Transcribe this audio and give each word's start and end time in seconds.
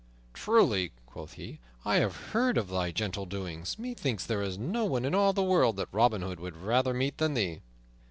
"Truly," 0.33 0.93
quoth 1.05 1.33
he, 1.33 1.59
"I 1.85 1.97
have 1.97 2.31
heard 2.31 2.57
of 2.57 2.69
thy 2.69 2.89
gentle 2.89 3.27
doings. 3.27 3.77
Methinks 3.77 4.25
there 4.25 4.41
is 4.41 4.57
no 4.57 4.83
one 4.83 5.05
in 5.05 5.13
all 5.13 5.31
the 5.31 5.43
world 5.43 5.75
that 5.77 5.89
Robin 5.91 6.23
Hood 6.23 6.39
would 6.39 6.57
rather 6.57 6.91
meet 6.91 7.19
than 7.19 7.35
thee." 7.35 7.61